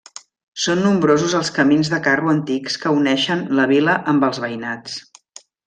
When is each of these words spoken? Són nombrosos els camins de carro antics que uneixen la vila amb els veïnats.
Són 0.61 0.79
nombrosos 0.85 1.35
els 1.39 1.51
camins 1.57 1.91
de 1.95 1.99
carro 2.09 2.33
antics 2.33 2.79
que 2.87 2.95
uneixen 3.03 3.47
la 3.61 3.69
vila 3.75 3.99
amb 4.15 4.27
els 4.31 4.43
veïnats. 4.49 5.01